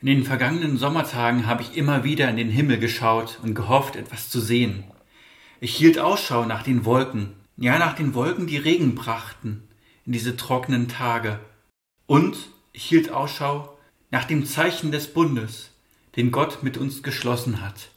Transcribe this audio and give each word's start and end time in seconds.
In 0.00 0.06
den 0.06 0.24
vergangenen 0.24 0.78
Sommertagen 0.78 1.46
habe 1.46 1.62
ich 1.62 1.76
immer 1.76 2.04
wieder 2.04 2.30
in 2.30 2.38
den 2.38 2.48
Himmel 2.48 2.78
geschaut 2.78 3.38
und 3.42 3.54
gehofft, 3.54 3.96
etwas 3.96 4.30
zu 4.30 4.40
sehen. 4.40 4.84
Ich 5.60 5.76
hielt 5.76 5.98
Ausschau 5.98 6.46
nach 6.46 6.62
den 6.62 6.86
Wolken, 6.86 7.34
ja 7.58 7.78
nach 7.78 7.94
den 7.94 8.14
Wolken, 8.14 8.46
die 8.46 8.56
Regen 8.56 8.94
brachten 8.94 9.68
in 10.06 10.12
diese 10.12 10.38
trockenen 10.38 10.88
Tage. 10.88 11.38
Und 12.06 12.36
ich 12.72 12.84
hielt 12.84 13.10
Ausschau 13.10 13.76
nach 14.10 14.24
dem 14.24 14.46
Zeichen 14.46 14.90
des 14.90 15.12
Bundes, 15.12 15.70
den 16.16 16.30
Gott 16.30 16.62
mit 16.62 16.78
uns 16.78 17.02
geschlossen 17.02 17.60
hat. 17.60 17.90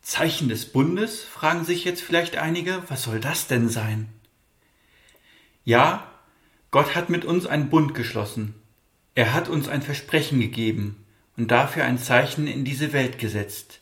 Zeichen 0.00 0.48
des 0.48 0.72
Bundes? 0.72 1.22
fragen 1.22 1.64
sich 1.64 1.84
jetzt 1.84 2.02
vielleicht 2.02 2.36
einige, 2.36 2.82
was 2.88 3.04
soll 3.04 3.20
das 3.20 3.46
denn 3.46 3.68
sein? 3.68 4.08
Ja, 5.64 6.10
Gott 6.72 6.96
hat 6.96 7.10
mit 7.10 7.24
uns 7.24 7.46
einen 7.46 7.70
Bund 7.70 7.94
geschlossen, 7.94 8.56
er 9.14 9.34
hat 9.34 9.48
uns 9.48 9.68
ein 9.68 9.82
Versprechen 9.82 10.40
gegeben 10.40 11.04
und 11.36 11.50
dafür 11.50 11.84
ein 11.84 11.98
Zeichen 11.98 12.46
in 12.46 12.64
diese 12.64 12.92
Welt 12.92 13.18
gesetzt. 13.18 13.80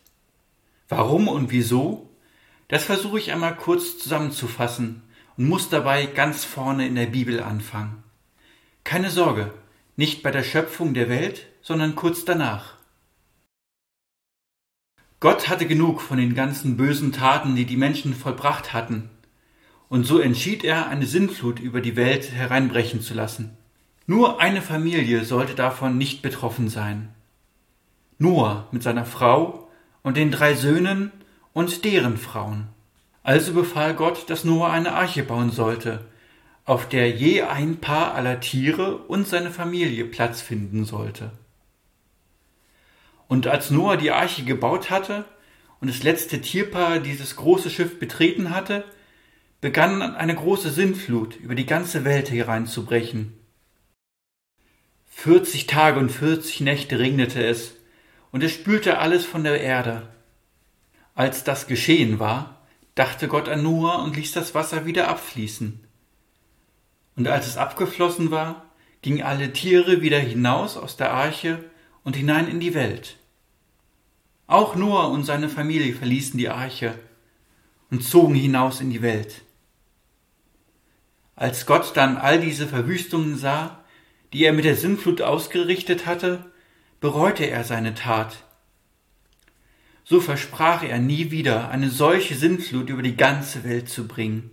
Warum 0.89 1.29
und 1.29 1.51
wieso? 1.53 2.11
Das 2.69 2.85
versuche 2.85 3.19
ich 3.19 3.33
einmal 3.33 3.57
kurz 3.57 3.99
zusammenzufassen 3.99 5.03
und 5.37 5.49
muss 5.49 5.69
dabei 5.69 6.07
ganz 6.07 6.45
vorne 6.45 6.87
in 6.87 6.97
der 6.97 7.07
Bibel 7.07 7.43
anfangen. 7.43 8.03
Keine 8.83 9.11
Sorge, 9.11 9.53
nicht 9.97 10.23
bei 10.23 10.31
der 10.31 10.43
Schöpfung 10.43 10.95
der 10.95 11.09
Welt, 11.09 11.47
sondern 11.63 11.95
kurz 11.95 12.25
danach. 12.25 12.75
Gott 15.21 15.49
hatte 15.49 15.67
genug 15.67 16.01
von 16.01 16.19
den 16.19 16.35
ganzen 16.35 16.77
bösen 16.77 17.13
Taten, 17.13 17.55
die 17.55 17.67
die 17.67 17.77
Menschen 17.77 18.15
vollbracht 18.15 18.73
hatten, 18.73 19.11
und 19.89 20.05
so 20.05 20.19
entschied 20.19 20.65
er, 20.65 20.89
eine 20.89 21.07
Sintflut 21.07 21.61
über 21.61 21.81
die 21.81 21.97
Welt 21.97 22.31
hereinbrechen 22.33 23.03
zu 23.03 23.13
lassen. 23.13 23.59
Nur 24.11 24.41
eine 24.41 24.61
Familie 24.61 25.25
sollte 25.25 25.55
davon 25.55 25.97
nicht 25.97 26.21
betroffen 26.21 26.69
sein. 26.69 27.11
Noah 28.19 28.67
mit 28.73 28.83
seiner 28.83 29.05
Frau 29.05 29.71
und 30.03 30.17
den 30.17 30.33
drei 30.33 30.55
Söhnen 30.55 31.13
und 31.53 31.85
deren 31.85 32.17
Frauen. 32.17 32.67
Also 33.23 33.53
befahl 33.53 33.95
Gott, 33.95 34.29
dass 34.29 34.43
Noah 34.45 34.73
eine 34.73 34.95
Arche 34.95 35.23
bauen 35.23 35.53
sollte, 35.53 36.07
auf 36.65 36.89
der 36.89 37.09
je 37.09 37.43
ein 37.43 37.77
Paar 37.77 38.17
aller 38.17 38.41
Tiere 38.41 38.97
und 38.97 39.29
seine 39.29 39.53
Familie 39.53 40.07
Platz 40.07 40.41
finden 40.41 40.85
sollte. 40.85 41.31
Und 43.29 43.47
als 43.47 43.71
Noah 43.71 43.97
die 43.97 44.11
Arche 44.11 44.43
gebaut 44.43 44.91
hatte 44.91 45.25
und 45.81 45.89
das 45.89 46.03
letzte 46.03 46.41
Tierpaar 46.41 46.99
dieses 46.99 47.37
große 47.37 47.71
Schiff 47.71 48.01
betreten 48.01 48.51
hatte, 48.51 48.83
begann 49.61 50.03
eine 50.03 50.35
große 50.35 50.71
Sintflut 50.71 51.37
über 51.37 51.55
die 51.55 51.67
ganze 51.67 52.05
Welt 52.05 52.29
hereinzubrechen. 52.33 53.40
Vierzig 55.23 55.67
Tage 55.67 56.01
und 56.01 56.09
vierzig 56.09 56.63
Nächte 56.63 56.99
regnete 56.99 57.45
es, 57.45 57.75
und 58.33 58.43
es 58.43 58.53
spülte 58.53 58.97
alles 59.01 59.27
von 59.27 59.45
der 59.45 59.61
Erde. 59.61 60.09
Als 61.15 61.45
das 61.45 61.67
geschehen 61.67 62.19
war, 62.19 62.63
dachte 62.95 63.29
Gott 63.29 63.47
an 63.47 63.63
Noah 63.63 64.03
und 64.03 64.17
ließ 64.17 64.33
das 64.33 64.55
Wasser 64.55 64.87
wieder 64.87 65.09
abfließen. 65.09 65.79
Und 67.17 67.29
als 67.29 67.49
es 67.49 67.59
abgeflossen 67.59 68.31
war, 68.31 68.65
gingen 69.03 69.21
alle 69.21 69.53
Tiere 69.53 70.01
wieder 70.01 70.19
hinaus 70.19 70.79
aus 70.79 70.97
der 70.97 71.13
Arche 71.13 71.63
und 72.03 72.17
hinein 72.17 72.49
in 72.49 72.59
die 72.59 72.73
Welt. 72.73 73.19
Auch 74.47 74.75
Noah 74.75 75.11
und 75.11 75.25
seine 75.25 75.51
Familie 75.51 75.93
verließen 75.93 76.39
die 76.39 76.49
Arche 76.49 76.99
und 77.91 78.03
zogen 78.03 78.35
hinaus 78.35 78.81
in 78.81 78.89
die 78.89 79.03
Welt. 79.03 79.43
Als 81.37 81.67
Gott 81.67 81.95
dann 81.95 82.17
all 82.17 82.41
diese 82.41 82.67
Verwüstungen 82.67 83.37
sah, 83.37 83.80
die 84.33 84.45
er 84.45 84.53
mit 84.53 84.65
der 84.65 84.77
Sintflut 84.77 85.23
ausgerichtet 85.23 86.07
hatte, 86.07 86.51
bereute 87.01 87.45
er 87.45 87.65
seine 87.65 87.95
Tat. 87.95 88.45
So 90.05 90.21
versprach 90.21 90.83
er 90.83 90.99
nie 90.99 91.31
wieder, 91.31 91.71
eine 91.71 91.91
solche 91.91 92.35
Sintflut 92.35 92.91
über 92.91 93.03
die 93.03 93.17
ganze 93.17 93.65
Welt 93.65 93.89
zu 93.89 94.07
bringen. 94.07 94.51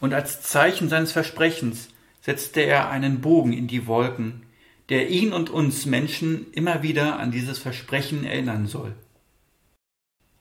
Und 0.00 0.12
als 0.12 0.42
Zeichen 0.42 0.88
seines 0.88 1.12
Versprechens 1.12 1.88
setzte 2.20 2.60
er 2.60 2.90
einen 2.90 3.20
Bogen 3.20 3.52
in 3.52 3.66
die 3.66 3.86
Wolken, 3.86 4.42
der 4.88 5.08
ihn 5.08 5.32
und 5.32 5.50
uns 5.50 5.86
Menschen 5.86 6.50
immer 6.52 6.82
wieder 6.82 7.18
an 7.18 7.30
dieses 7.30 7.58
Versprechen 7.58 8.24
erinnern 8.24 8.66
soll. 8.66 8.94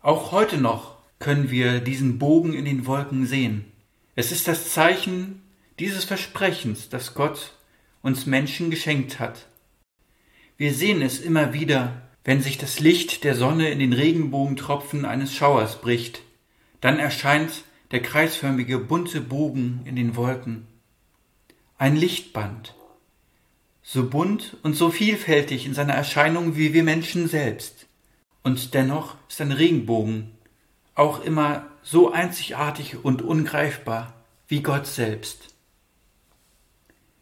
Auch 0.02 0.32
heute 0.32 0.58
noch 0.58 0.98
können 1.20 1.50
wir 1.50 1.80
diesen 1.80 2.20
Bogen 2.20 2.54
in 2.54 2.66
den 2.66 2.86
Wolken 2.86 3.26
sehen. 3.26 3.66
Es 4.16 4.32
ist 4.32 4.48
das 4.48 4.72
Zeichen 4.72 5.42
dieses 5.80 6.04
Versprechens, 6.04 6.90
das 6.90 7.14
Gott 7.14 7.54
uns 8.02 8.26
Menschen 8.26 8.70
geschenkt 8.70 9.20
hat. 9.20 9.48
Wir 10.58 10.74
sehen 10.74 11.02
es 11.02 11.20
immer 11.20 11.54
wieder, 11.54 12.02
wenn 12.24 12.42
sich 12.42 12.58
das 12.58 12.80
Licht 12.80 13.24
der 13.24 13.36
Sonne 13.36 13.70
in 13.70 13.80
den 13.80 13.94
Regenbogentropfen 13.94 15.06
eines 15.06 15.34
Schauers 15.34 15.82
bricht, 15.82 16.22
dann 16.80 17.00
erscheint 17.00 17.64
der 17.92 18.02
kreisförmige 18.02 18.80
bunte 18.80 19.22
Bogen 19.22 19.82
in 19.86 19.96
den 19.96 20.16
Wolken. 20.16 20.68
Ein 21.78 21.96
Lichtband, 21.96 22.76
so 23.82 24.10
bunt 24.10 24.58
und 24.64 24.76
so 24.76 24.90
vielfältig 24.90 25.66
in 25.66 25.74
seiner 25.74 25.94
Erscheinung 25.94 26.56
wie 26.56 26.74
wir 26.74 26.84
Menschen 26.84 27.28
selbst. 27.28 27.88
Und 28.42 28.74
dennoch 28.74 29.16
ist 29.28 29.42
ein 29.42 29.52
Regenbogen 29.52 30.32
auch 30.96 31.24
immer 31.24 31.68
so 31.82 32.12
einzigartig 32.12 33.04
und 33.04 33.22
ungreifbar 33.22 34.14
wie 34.48 34.62
Gott 34.62 34.88
selbst. 34.88 35.53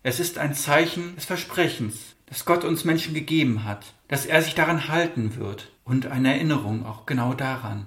Es 0.03 0.19
ist 0.19 0.39
ein 0.39 0.56
Zeichen 0.56 1.16
des 1.16 1.25
Versprechens, 1.25 2.16
das 2.25 2.45
Gott 2.45 2.63
uns 2.63 2.85
Menschen 2.85 3.13
gegeben 3.13 3.66
hat, 3.66 3.94
dass 4.07 4.25
er 4.25 4.41
sich 4.41 4.56
daran 4.56 4.88
halten 4.88 5.35
wird 5.35 5.72
und 5.84 6.07
eine 6.07 6.34
Erinnerung 6.34 6.85
auch 6.85 7.06
genau 7.06 7.34
daran. 7.34 7.85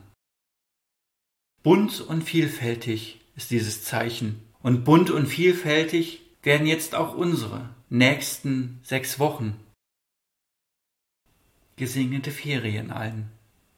Bunt 1.65 2.01
und 2.01 2.23
vielfältig 2.23 3.21
ist 3.35 3.51
dieses 3.51 3.85
Zeichen 3.85 4.43
und 4.63 4.85
bunt 4.85 5.11
und 5.11 5.27
vielfältig 5.27 6.23
werden 6.43 6.67
jetzt 6.67 6.95
auch 6.95 7.15
unsere 7.15 7.71
nächsten 7.89 8.81
sechs 8.85 9.19
Wochen. 9.19 9.59
Gesegnete 11.77 12.31
Ferien 12.31 12.93
allen. 12.93 13.31